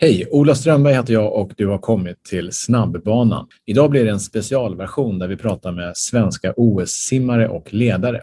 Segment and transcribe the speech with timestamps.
[0.00, 0.28] Hej!
[0.30, 3.46] Ola Strömberg heter jag och du har kommit till Snabbbanan.
[3.66, 8.22] Idag blir det en specialversion där vi pratar med svenska OS-simmare och ledare.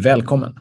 [0.00, 0.54] Välkommen!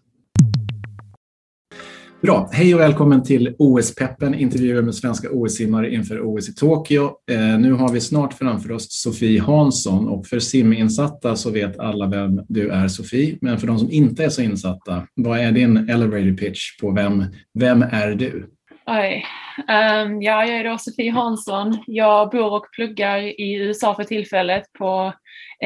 [2.21, 7.11] Bra, hej och välkommen till OS-peppen, intervjuer med svenska OS-simmare inför OS i Tokyo.
[7.31, 12.07] Eh, nu har vi snart framför oss Sofie Hansson och för siminsatta så vet alla
[12.07, 13.37] vem du är Sofie.
[13.41, 17.25] Men för de som inte är så insatta, vad är din elevator pitch på vem,
[17.53, 18.49] vem är du?
[18.93, 19.25] Oj.
[19.57, 21.77] Um, ja, jag är då Sofie Hansson.
[21.87, 25.13] Jag bor och pluggar i USA för tillfället på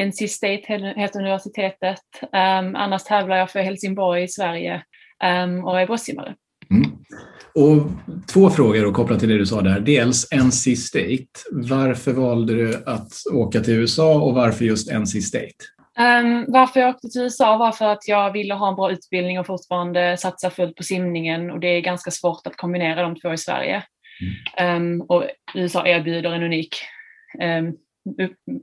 [0.06, 2.00] NC State heter universitetet.
[2.22, 4.82] Um, annars tävlar jag för Helsingborg i Sverige
[5.44, 6.34] um, och är bröstsimmare.
[6.70, 6.90] Mm.
[7.54, 7.90] Och
[8.32, 9.80] två frågor då, kopplat till det du sa där.
[9.80, 11.26] Dels NC State.
[11.50, 15.75] Varför valde du att åka till USA och varför just NC State?
[15.98, 19.38] Um, varför jag åkte till USA var för att jag ville ha en bra utbildning
[19.38, 23.32] och fortfarande satsa fullt på simningen och det är ganska svårt att kombinera de två
[23.32, 23.82] i Sverige.
[24.58, 25.00] Mm.
[25.00, 25.24] Um, och
[25.54, 26.76] USA erbjuder en unik
[27.42, 27.76] um,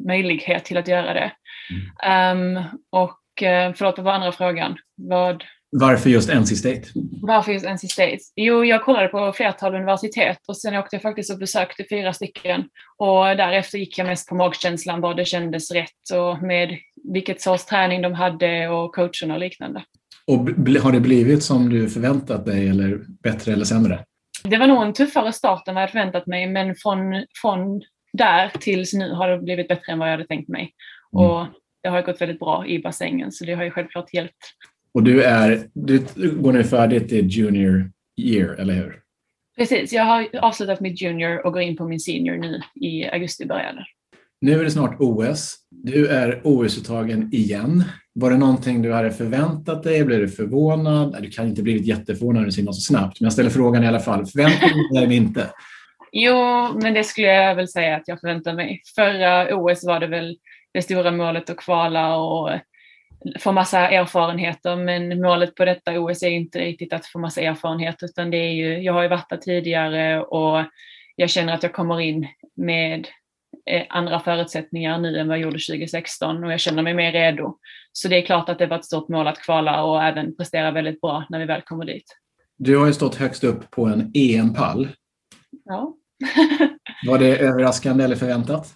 [0.08, 1.32] möjlighet till att göra det.
[2.04, 2.64] Mm.
[2.90, 4.78] och uh, förlåt, vad var andra frågan?
[4.96, 5.44] Vad...
[5.72, 6.82] Varför just NC State?
[7.22, 8.20] Varför just NC State?
[8.36, 12.64] Jo, jag kollade på flertal universitet och sen åkte jag faktiskt och besökte fyra stycken
[12.98, 16.78] och därefter gick jag mest på magkänslan, vad det kändes rätt och med
[17.14, 19.84] vilket sorts träning de hade och coacherna och liknande.
[20.28, 20.38] Och
[20.82, 24.06] har det blivit som du förväntat dig eller bättre eller sämre?
[24.44, 27.82] Det var nog en tuffare start än vad jag förväntat mig men från, från
[28.14, 30.74] där tills nu har det blivit bättre än vad jag hade tänkt mig.
[31.16, 31.30] Mm.
[31.30, 31.48] Och
[31.84, 34.38] det har gått väldigt bra i bassängen så det har ju självklart hjälpt.
[34.94, 39.00] Och du, är, du går nu färdigt i junior year, eller hur?
[39.58, 43.46] Precis, jag har avslutat mitt junior och går in på min senior nu i augusti
[43.46, 43.76] början.
[44.44, 45.56] Nu är det snart OS.
[45.70, 47.84] Du är OS-uttagen igen.
[48.14, 50.04] Var det någonting du hade förväntat dig?
[50.04, 51.18] Blev du förvånad?
[51.22, 53.88] Du kan inte blivit jätteförvånad när du simmar så snabbt, men jag ställer frågan i
[53.88, 54.26] alla fall.
[54.26, 55.50] Förväntade du dig eller inte?
[56.12, 58.82] Jo, men det skulle jag väl säga att jag förväntar mig.
[58.96, 60.38] Förra OS var det väl
[60.74, 62.50] det stora målet att kvala och
[63.40, 67.96] få massa erfarenheter, men målet på detta OS är inte riktigt att få massa erfarenhet,
[68.02, 70.64] utan det är ju, jag har ju varit där tidigare och
[71.16, 73.08] jag känner att jag kommer in med
[73.90, 77.58] andra förutsättningar nu än vad jag gjorde 2016 och jag känner mig mer redo.
[77.92, 80.72] Så det är klart att det var ett stort mål att kvala och även prestera
[80.72, 82.18] väldigt bra när vi väl kommer dit.
[82.58, 84.88] Du har ju stått högst upp på en EM-pall.
[85.66, 85.96] Ja.
[87.08, 88.68] var det överraskande eller förväntat?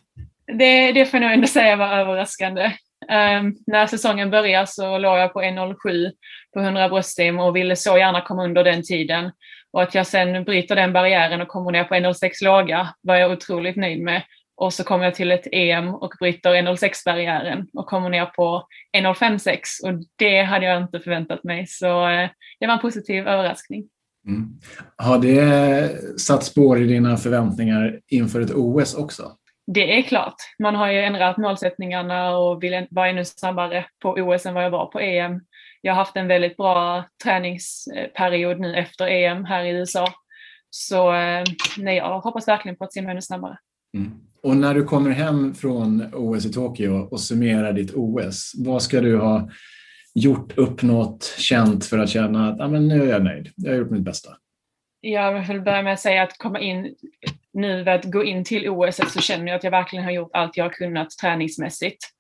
[0.60, 2.72] Det, det får jag nog ändå säga var överraskande.
[3.12, 6.12] Um, när säsongen började så låg jag på 1.07
[6.54, 9.32] på 100 bröstsim och ville så gärna komma under den tiden.
[9.72, 13.32] Och att jag sen bryter den barriären och kommer ner på 1.06 låga var jag
[13.32, 14.24] otroligt nöjd med.
[14.58, 19.60] Och så kommer jag till ett EM och bryter 1.06-barriären och kommer ner på 1.056
[19.84, 21.68] och det hade jag inte förväntat mig.
[21.68, 22.30] Så eh,
[22.60, 23.90] det var en positiv överraskning.
[24.28, 24.50] Mm.
[24.96, 29.32] Har det satt spår i dina förväntningar inför ett OS också?
[29.68, 30.36] Det är klart.
[30.60, 34.70] Man har ju ändrat målsättningarna och vill vara ännu snabbare på OS än vad jag
[34.70, 35.42] var på EM.
[35.82, 40.08] Jag har haft en väldigt bra träningsperiod nu efter EM här i USA.
[40.70, 41.44] Så eh,
[41.78, 43.58] nej, jag hoppas verkligen på att simma ännu snabbare.
[43.98, 44.12] Mm.
[44.44, 49.02] Och när du kommer hem från OS i Tokyo och summerar ditt OS, vad ska
[49.02, 49.50] du ha
[50.16, 53.78] gjort, uppnått, känt för att känna att ah, men nu är jag nöjd, jag har
[53.78, 54.30] gjort mitt bästa?
[55.02, 56.96] Jag vill börja med att säga att komma in
[57.54, 60.58] nu, att gå in till OS så känner jag att jag verkligen har gjort allt
[60.58, 62.17] jag har kunnat träningsmässigt.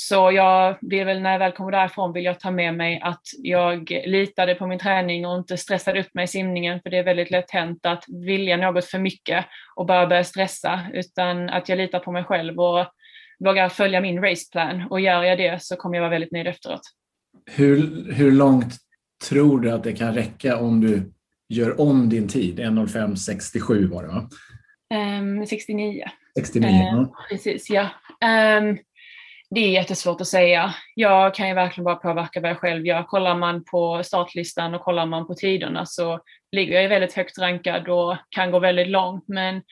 [0.00, 3.22] Så jag vill väl när jag väl kommer därifrån vill jag ta med mig att
[3.38, 7.04] jag litade på min träning och inte stressade upp mig i simningen för det är
[7.04, 9.44] väldigt lätt hänt att vilja något för mycket
[9.76, 12.86] och bara börja stressa utan att jag litar på mig själv och
[13.44, 16.82] vågar följa min raceplan och gör jag det så kommer jag vara väldigt nöjd efteråt.
[17.50, 18.74] Hur, hur långt
[19.28, 21.12] tror du att det kan räcka om du
[21.48, 22.60] gör om din tid?
[22.60, 24.28] 1.05.67 var det va?
[25.20, 26.04] Um, 69.
[26.38, 27.14] 69, uh, ja.
[27.30, 27.88] Precis, ja.
[28.58, 28.78] Um,
[29.50, 30.74] det är jättesvårt att säga.
[30.94, 33.02] Jag kan ju verkligen bara påverka vad jag själv gör.
[33.02, 36.20] Kollar man på startlistan och kollar man på tiderna så
[36.52, 39.24] ligger jag väldigt högt rankad och kan gå väldigt långt.
[39.28, 39.62] Men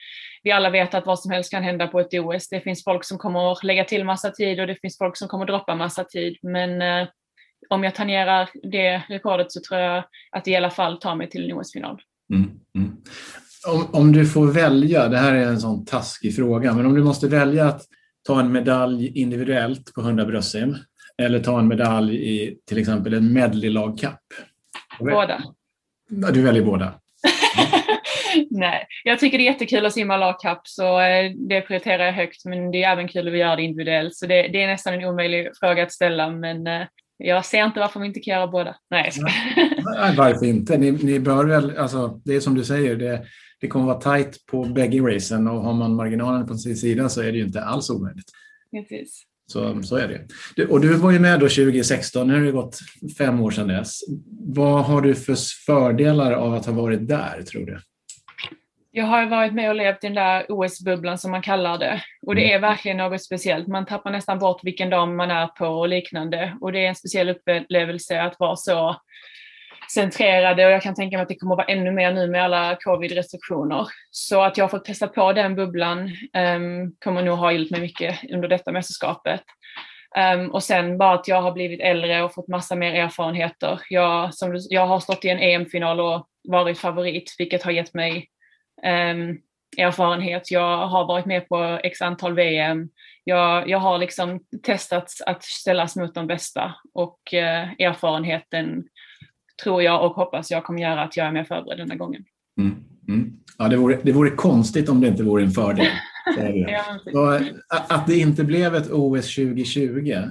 [0.43, 2.49] vi alla vet att vad som helst kan hända på ett OS.
[2.49, 5.27] Det finns folk som kommer att lägga till massa tid och det finns folk som
[5.27, 6.37] kommer att droppa massa tid.
[6.41, 7.07] Men eh,
[7.69, 11.29] om jag tangerar det rekordet så tror jag att det i alla fall tar mig
[11.29, 12.01] till en OS-final.
[12.33, 12.97] Mm, mm.
[13.67, 17.03] Om, om du får välja, det här är en sån taskig fråga, men om du
[17.03, 17.81] måste välja att
[18.27, 20.75] ta en medalj individuellt på 100 bröstsim
[21.17, 24.21] eller ta en medalj i till exempel en medley-lagkapp?
[24.99, 25.43] Båda.
[26.09, 26.93] Du väljer båda?
[28.49, 32.45] Nej, jag tycker det är jättekul att simma lagkapp så eh, det prioriterar jag högt
[32.45, 35.05] men det är även kul att göra det individuellt så det, det är nästan en
[35.05, 36.87] omöjlig fråga att ställa men eh,
[37.17, 38.75] jag ser inte varför man inte kan göra båda.
[38.89, 39.11] Nej,
[39.85, 40.77] Nej varför inte?
[40.77, 43.25] Ni, ni bör väl, alltså, det är som du säger, det,
[43.61, 47.21] det kommer vara tajt på bägge racen och har man marginalen på sin sida så
[47.21, 48.31] är det ju inte alls omöjligt.
[48.71, 49.23] Precis.
[49.51, 50.27] Så, så är det.
[50.55, 52.79] Du, och du var ju med då 2016, nu har det gått
[53.17, 53.99] fem år sedan dess.
[54.55, 57.79] Vad har du för fördelar av att ha varit där, tror du?
[58.91, 62.03] Jag har varit med och levt i den där OS-bubblan som man kallar det.
[62.21, 63.67] Och det är verkligen något speciellt.
[63.67, 66.57] Man tappar nästan bort vilken dag man är på och liknande.
[66.61, 68.95] Och det är en speciell upplevelse att vara så
[69.93, 72.43] centrerade och jag kan tänka mig att det kommer att vara ännu mer nu med
[72.43, 73.87] alla covid-restriktioner.
[74.11, 75.99] Så att jag har fått testa på den bubblan
[76.55, 79.41] um, kommer nog ha hjälpt mig mycket under detta mästerskapet.
[80.35, 83.81] Um, och sen bara att jag har blivit äldre och fått massa mer erfarenheter.
[83.89, 87.93] Jag, som du, jag har stått i en EM-final och varit favorit, vilket har gett
[87.93, 88.27] mig
[88.85, 89.41] um,
[89.77, 90.51] erfarenhet.
[90.51, 92.89] Jag har varit med på x antal VM.
[93.23, 98.83] Jag, jag har liksom testat att ställas mot de bästa och uh, erfarenheten
[99.63, 102.23] tror jag och hoppas jag kommer göra att jag är mer förberedd denna gången.
[102.59, 102.75] Mm.
[103.07, 103.33] Mm.
[103.57, 105.87] Ja, det, vore, det vore konstigt om det inte vore en fördel.
[107.05, 107.39] ja,
[107.69, 110.23] att det inte blev ett OS 2020, eh,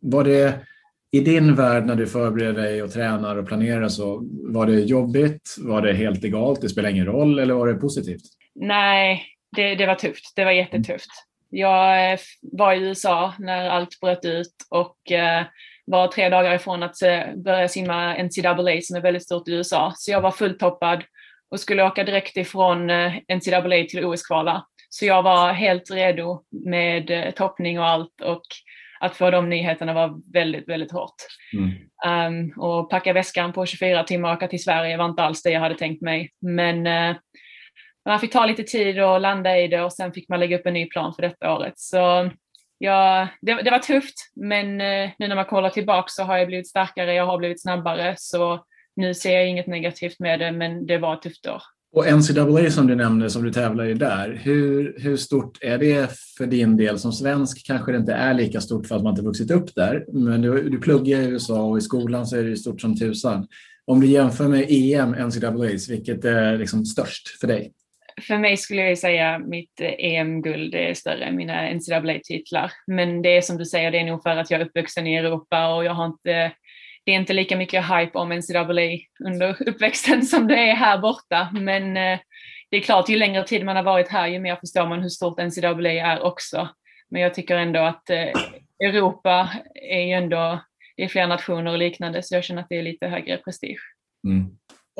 [0.00, 0.60] var det
[1.10, 5.56] i din värld när du förbereder dig och tränar och planerar så, var det jobbigt?
[5.58, 6.60] Var det helt egalt?
[6.60, 8.22] Det spelar ingen roll eller var det positivt?
[8.54, 9.22] Nej,
[9.56, 10.32] det, det var tufft.
[10.36, 11.10] Det var jättetufft.
[11.50, 15.44] Jag eh, var i USA när allt bröt ut och eh,
[15.92, 19.92] var tre dagar ifrån att eh, börja simma NCAA som är väldigt stort i USA.
[19.96, 21.04] Så jag var fulltoppad
[21.50, 24.66] och skulle åka direkt ifrån eh, NCAA till OS-kvala.
[24.88, 28.42] Så jag var helt redo med eh, toppning och allt och
[29.00, 31.14] att få de nyheterna var väldigt, väldigt hårt.
[31.52, 32.50] Mm.
[32.52, 35.50] Um, och packa väskan på 24 timmar och åka till Sverige var inte alls det
[35.50, 36.30] jag hade tänkt mig.
[36.40, 37.16] Men uh,
[38.08, 40.66] man fick ta lite tid och landa i det och sen fick man lägga upp
[40.66, 41.74] en ny plan för detta året.
[41.76, 42.30] Så
[42.82, 46.46] ja, det, det var tufft, men eh, nu när man kollar tillbaka så har jag
[46.46, 48.64] blivit starkare, jag har blivit snabbare, så
[48.96, 51.62] nu ser jag inget negativt med det, men det var ett tufft år.
[51.94, 56.10] Och NCAA som du nämnde, som du tävlar i där, hur, hur stort är det
[56.38, 56.98] för din del?
[56.98, 60.04] Som svensk kanske det inte är lika stort för att man inte vuxit upp där,
[60.12, 63.46] men du, du pluggar i USA och i skolan så är det stort som tusan.
[63.84, 67.72] Om du jämför med EM, NCAA, vilket är liksom störst för dig?
[68.20, 72.72] För mig skulle jag säga mitt eh, EM-guld är större än mina NCAA-titlar.
[72.86, 75.16] Men det är som du säger, det är nog för att jag är uppvuxen i
[75.16, 76.52] Europa och jag har inte
[77.04, 81.48] det är inte lika mycket hype om NCAA under uppväxten som det är här borta.
[81.52, 82.18] Men eh,
[82.70, 85.08] det är klart, ju längre tid man har varit här, ju mer förstår man hur
[85.08, 86.68] stort NCAA är också.
[87.10, 88.28] Men jag tycker ändå att eh,
[88.84, 90.60] Europa är ju ändå,
[90.96, 93.80] det är fler nationer och liknande, så jag känner att det är lite högre prestige.
[94.26, 94.46] Mm.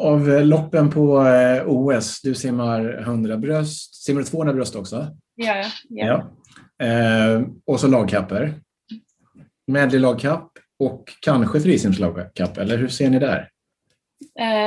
[0.00, 1.26] Av eh, loppen på
[1.66, 5.16] OS, du simmar 100 bröst, simmar du 200 bröst också?
[5.34, 6.06] Ja, ja.
[6.06, 6.86] ja.
[6.86, 8.54] Eh, och så lagkapper.
[9.66, 13.48] Medley lagkapp, och kanske frisimslagkapp, eller hur ser ni där?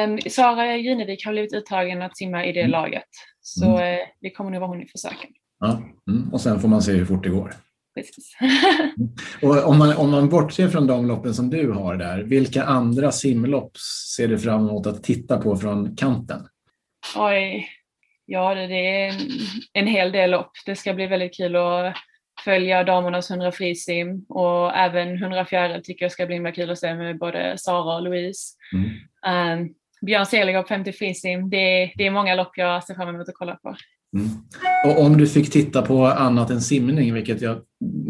[0.05, 2.71] Um, Sara Junevik har blivit uttagen att simma i det mm.
[2.71, 3.03] laget,
[3.41, 3.99] så mm.
[3.99, 5.29] uh, det kommer nog vara hon i försöken.
[5.59, 5.81] Ja.
[6.11, 6.33] Mm.
[6.33, 7.53] Och sen får man se hur fort det går.
[7.95, 8.37] Precis.
[9.41, 13.11] Och om, man, om man bortser från de loppen som du har där, vilka andra
[13.11, 13.77] simlopp
[14.15, 16.47] ser du fram emot att titta på från kanten?
[17.15, 17.67] Oj,
[18.25, 19.19] ja det är en,
[19.73, 20.51] en hel del lopp.
[20.65, 21.95] Det ska bli väldigt kul att
[22.43, 26.95] följa damernas 100 frisim och även 100 fjäril tycker jag ska bli kul att se
[26.95, 28.55] med både Sara och Louise.
[28.73, 29.59] Mm.
[29.61, 33.35] Um, Björn Seligård 50 frisim, det, det är många lopp jag ser fram emot att
[33.35, 33.75] kolla på.
[34.17, 34.29] Mm.
[34.85, 37.61] Och om du fick titta på annat än simning, vilket jag,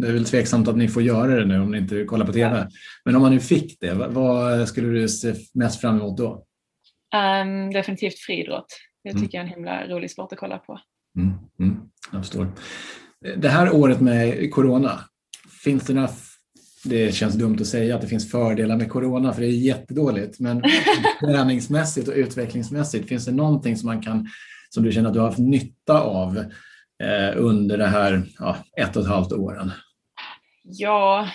[0.02, 2.34] det är väl tveksamt att ni får göra det nu om ni inte kollar på
[2.34, 2.58] TV.
[2.58, 2.68] Ja.
[3.06, 6.46] Men om man nu fick det, vad skulle du se mest fram emot då?
[7.42, 8.68] Um, definitivt friidrott.
[9.04, 9.22] Det mm.
[9.22, 9.52] tycker mm.
[9.52, 10.80] jag är en himla rolig sport att kolla på.
[11.18, 11.34] Mm.
[11.60, 11.82] Mm.
[12.12, 12.48] Jag förstår.
[13.38, 15.00] Det här året med corona,
[15.64, 16.10] finns det några
[16.86, 20.40] det känns dumt att säga att det finns fördelar med corona för det är jättedåligt.
[20.40, 20.64] Men
[21.20, 24.28] träningsmässigt och utvecklingsmässigt, finns det någonting som man kan,
[24.70, 26.38] som du känner att du har haft nytta av
[27.04, 29.72] eh, under det här ja, ett och ett halvt åren?
[30.68, 31.30] Ja,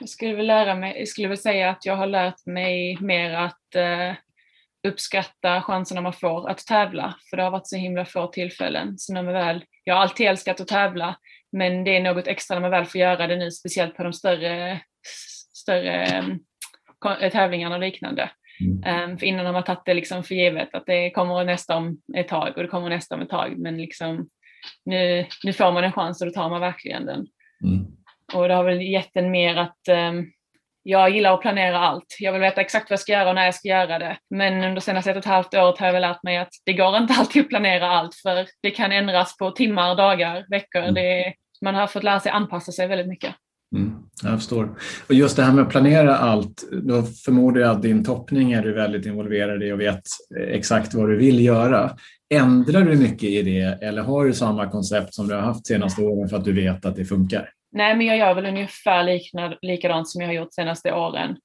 [0.00, 3.30] jag skulle väl lära mig, jag skulle väl säga att jag har lärt mig mer
[3.30, 4.14] att eh,
[4.88, 8.98] uppskatta chanserna man får att tävla, för det har varit så himla få tillfällen.
[8.98, 11.16] Så när man väl, jag har alltid älskat att tävla,
[11.52, 14.12] men det är något extra när man väl får göra det nu, speciellt på de
[14.12, 14.80] större,
[15.52, 16.40] större um,
[17.30, 18.30] tävlingarna och liknande.
[18.60, 19.10] Mm.
[19.10, 22.00] Um, för innan har man tagit det liksom för givet att det kommer nästa om
[22.16, 24.28] ett tag och det kommer nästa om ett tag, men liksom,
[24.84, 27.26] nu, nu får man en chans och då tar man verkligen den.
[27.64, 27.97] Mm.
[28.34, 29.78] Och det har väl gett en mer att
[30.10, 30.26] um,
[30.82, 32.16] jag gillar att planera allt.
[32.20, 34.18] Jag vill veta exakt vad jag ska göra och när jag ska göra det.
[34.30, 36.72] Men under senaste ett och ett halvt året har jag väl lärt mig att det
[36.72, 40.82] går inte alltid att planera allt för det kan ändras på timmar, dagar, veckor.
[40.82, 40.94] Mm.
[40.94, 43.34] Det, man har fått lära sig anpassa sig väldigt mycket.
[43.76, 43.92] Mm,
[44.22, 44.78] jag förstår.
[45.08, 48.62] Och just det här med att planera allt, då förmodar jag att din toppning är
[48.62, 50.02] du väldigt involverad i och vet
[50.48, 51.96] exakt vad du vill göra.
[52.34, 56.02] Ändrar du mycket i det eller har du samma koncept som du har haft senaste
[56.02, 57.50] åren för att du vet att det funkar?
[57.72, 61.36] Nej, men jag gör väl ungefär liknad, likadant som jag har gjort senaste åren.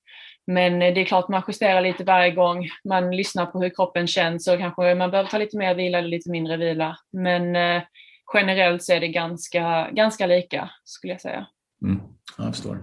[0.48, 2.68] Men det är klart man justerar lite varje gång.
[2.90, 6.10] Man lyssnar på hur kroppen känns och kanske man behöver ta lite mer vila eller
[6.10, 6.98] lite mindre vila.
[7.14, 7.82] Men eh,
[8.34, 11.48] generellt så är det ganska, ganska lika skulle jag säga.
[11.84, 12.00] Mm,
[12.38, 12.78] jag förstår.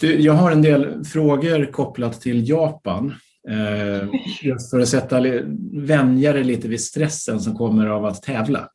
[0.00, 3.14] Du, jag har en del frågor kopplat till Japan.
[3.50, 4.08] Eh,
[4.42, 5.20] just för att sätta,
[5.72, 8.68] vänja dig lite vid stressen som kommer av att tävla.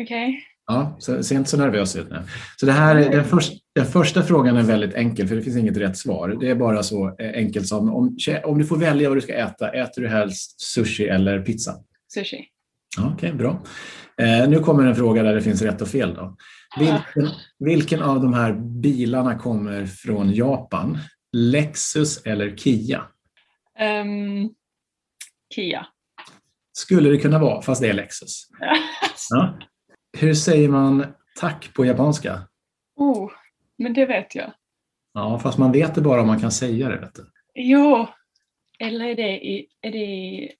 [0.00, 0.44] Okej.
[0.70, 2.22] Ja, så, se inte så nervös ut nu.
[2.56, 5.76] Så det här, den, först, den första frågan är väldigt enkel, för det finns inget
[5.76, 6.36] rätt svar.
[6.40, 9.34] Det är bara så eh, enkelt som om, om du får välja vad du ska
[9.34, 11.74] äta, äter du helst sushi eller pizza?
[12.14, 12.46] Sushi.
[12.98, 13.62] Okej, okay, bra.
[14.20, 16.14] Eh, nu kommer en fråga där det finns rätt och fel.
[16.14, 16.36] Då.
[16.78, 20.98] Vilken, vilken av de här bilarna kommer från Japan?
[21.32, 23.02] Lexus eller Kia?
[24.02, 24.50] Um,
[25.54, 25.86] Kia.
[26.72, 28.48] Skulle det kunna vara, fast det är Lexus.
[29.30, 29.58] ja.
[30.20, 31.06] Hur säger man
[31.40, 32.40] tack på japanska?
[32.96, 33.30] Oh,
[33.78, 34.52] men det vet jag.
[35.14, 36.96] Ja, fast man vet det bara om man kan säga det.
[36.96, 37.30] Vet du.
[37.54, 38.08] Jo,
[38.78, 40.52] eller är det i, är det i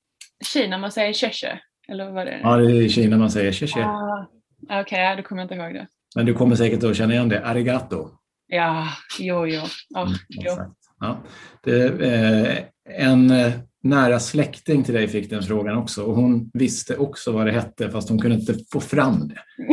[0.44, 1.56] Kina man säger tjö
[1.88, 2.40] Eller vad det är?
[2.40, 4.26] Ja, det är i Kina man säger tjö ah,
[4.62, 5.86] Okej, okay, då kommer jag inte ihåg det.
[6.16, 7.46] Men du kommer säkert att känna igen det.
[7.46, 8.10] Arigato.
[8.46, 8.88] Ja,
[9.18, 9.60] jo, jo.
[9.94, 10.52] Oh, mm, jo.
[11.00, 11.22] Ja.
[11.62, 13.52] Det, eh, en eh,
[13.88, 17.90] nära släkting till dig fick den frågan också och hon visste också vad det hette
[17.90, 19.42] fast hon kunde inte få fram det.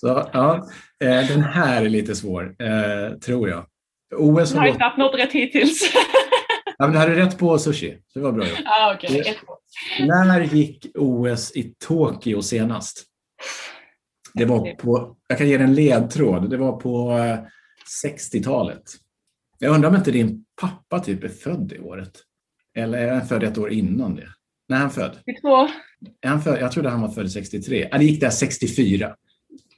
[0.00, 0.68] Så ja,
[1.04, 3.66] eh, den här är lite svår, eh, tror jag.
[4.16, 5.92] OS har, har inte haft något rätt hittills.
[6.78, 8.58] ja, men du hade rätt på sushi, det var bra gjort.
[8.64, 9.34] Ah, okay.
[10.00, 13.04] När gick OS i Tokyo senast?
[14.34, 17.18] Det var på, jag kan ge dig en ledtråd, det var på
[18.04, 18.82] 60-talet.
[19.58, 22.12] Jag undrar om inte din pappa typ är född i året?
[22.76, 24.28] Eller är han född ett år innan det?
[24.68, 25.18] När är han född?
[25.26, 25.68] 62.
[26.20, 26.60] Är han född?
[26.60, 27.88] Jag trodde han var född 63.
[27.90, 29.16] Ja, det gick där 64.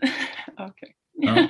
[0.53, 0.89] okay.
[1.13, 1.49] ja.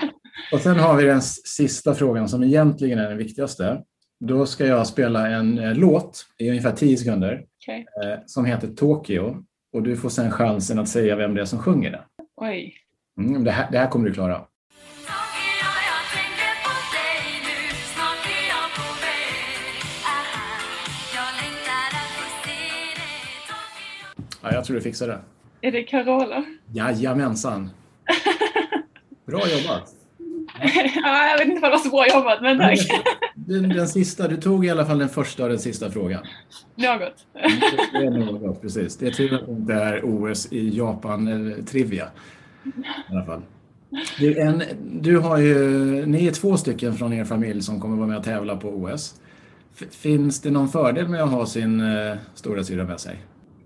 [0.53, 3.83] Och sen har vi den sista frågan som egentligen är den viktigaste.
[4.21, 7.79] Då ska jag spela en eh, låt i ungefär 10 sekunder okay.
[7.81, 11.59] eh, som heter Tokyo och du får sen chansen att säga vem det är som
[11.59, 12.01] sjunger den.
[12.37, 12.75] Oj.
[13.21, 14.47] Mm, det, här, det här kommer du klara.
[24.43, 25.19] Ja, jag tror du fixar det.
[25.61, 26.45] Är det Carola?
[26.73, 27.71] Jajamensan.
[29.27, 29.95] Bra jobbat.
[30.95, 32.79] ja, jag vet inte om det var så bra jobbat, men tack.
[33.35, 36.23] Den, den, sista, du tog i alla fall den första och den sista frågan.
[36.75, 37.27] Något.
[37.93, 38.97] Det är något, precis.
[38.97, 42.09] Det är tur att det inte är OS i Japan eller Trivia.
[42.65, 43.43] I alla fall.
[44.19, 44.63] Du, en,
[45.01, 45.57] du har ju,
[46.07, 49.21] ni är två stycken från er familj som kommer vara med och tävla på OS.
[49.91, 53.19] Finns det någon fördel med att ha sin uh, stora syra med sig?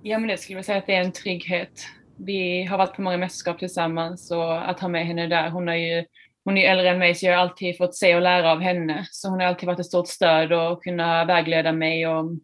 [0.05, 1.87] Ja, men det skulle jag säga att det är en trygghet.
[2.17, 5.77] Vi har varit på många mästerskap tillsammans och att ha med henne där, hon är
[5.77, 6.05] ju
[6.45, 9.07] hon är äldre än mig så jag har alltid fått se och lära av henne.
[9.11, 12.41] Så hon har alltid varit ett stort stöd och kunnat vägleda mig om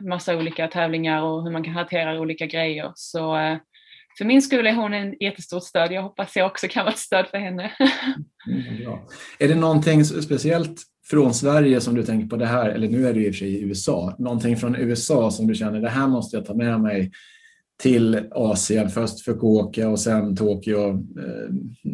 [0.00, 2.92] massa olika tävlingar och hur man kan hantera olika grejer.
[2.94, 3.56] Så eh,
[4.18, 5.92] för min skull är hon en jättestort stöd.
[5.92, 7.72] Jag hoppas jag också kan vara ett stöd för henne.
[8.48, 8.98] Mm,
[9.38, 13.14] är det någonting speciellt från Sverige som du tänker på det här, eller nu är
[13.14, 16.08] det i och för sig i USA, någonting från USA som du känner det här
[16.08, 17.10] måste jag ta med mig
[17.82, 20.88] till Asien, först Fukuoka och sen Tokyo.
[20.90, 21.50] Eh,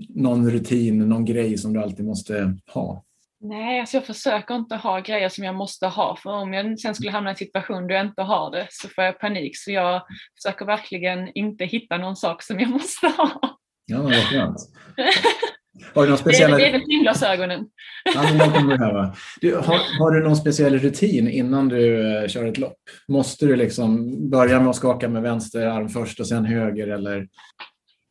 [0.09, 3.05] någon rutin, någon grej som du alltid måste ha?
[3.41, 6.95] Nej, alltså jag försöker inte ha grejer som jag måste ha, för om jag sen
[6.95, 9.57] skulle hamna i en situation där jag inte har det så får jag panik.
[9.57, 10.03] Så jag
[10.43, 13.59] försöker verkligen inte hitta någon sak som jag måste ha.
[13.87, 14.57] Ja, vad skönt.
[15.95, 16.51] Har du någon speciell...
[16.51, 17.67] Det är väl timglasögonen.
[18.15, 22.79] Ja, du, har, har, du någon speciell rutin innan du uh, kör ett lopp?
[23.09, 27.29] Måste du liksom börja med att skaka med vänster arm först och sen höger eller?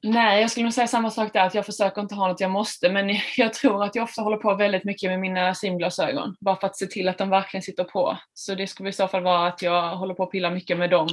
[0.03, 2.51] Nej, jag skulle nog säga samma sak där, att jag försöker inte ha något jag
[2.51, 6.55] måste, men jag tror att jag ofta håller på väldigt mycket med mina simglasögon, bara
[6.55, 8.17] för att se till att de verkligen sitter på.
[8.34, 10.89] Så det skulle i så fall vara att jag håller på att pilla mycket med
[10.89, 11.08] dem.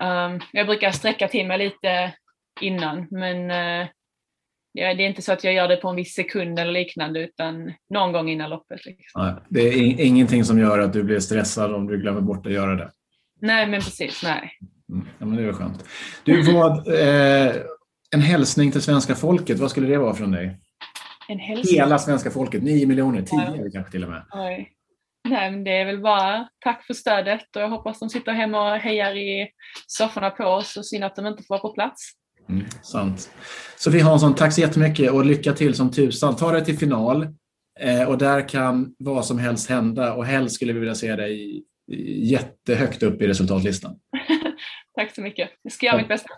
[0.00, 2.12] Um, jag brukar sträcka till mig lite
[2.60, 3.86] innan, men uh,
[4.74, 7.72] det är inte så att jag gör det på en viss sekund eller liknande utan
[7.90, 8.86] någon gång innan loppet.
[8.86, 9.24] Liksom.
[9.24, 12.52] Nej, det är ingenting som gör att du blir stressad om du glömmer bort att
[12.52, 12.90] göra det?
[13.40, 14.22] Nej, men precis.
[14.22, 14.58] Nej.
[14.92, 15.84] Mm, ja, men det är skönt.
[16.24, 17.56] Du, vad, eh,
[18.10, 20.60] en hälsning till svenska folket, vad skulle det vara från dig?
[21.28, 21.80] En hälsning?
[21.80, 23.70] Hela svenska folket, nio miljoner, tio ja.
[23.72, 24.22] kanske till och med.
[24.32, 24.72] Oj.
[25.28, 28.74] Nej, men det är väl bara tack för stödet och jag hoppas de sitter hemma
[28.74, 29.50] och hejar i
[29.86, 32.12] sofforna på oss och synd att de inte får vara på plats.
[32.50, 33.30] Mm, sant.
[33.76, 36.36] Sofie Hansson, tack så jättemycket och lycka till som tusan.
[36.36, 37.28] Ta dig till final
[37.80, 41.62] eh, och där kan vad som helst hända och helst skulle vi vilja se dig
[42.18, 43.96] jättehögt upp i resultatlistan.
[44.94, 45.50] tack så mycket.
[45.62, 46.28] Jag ska göra mitt bästa.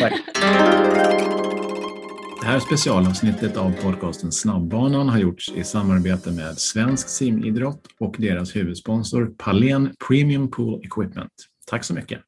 [0.00, 0.12] Tack.
[2.40, 8.56] Det här specialavsnittet av podcasten Snabbbanan har gjorts i samarbete med Svensk simidrott och deras
[8.56, 11.32] huvudsponsor Palen Premium Pool Equipment.
[11.66, 12.20] Tack så mycket!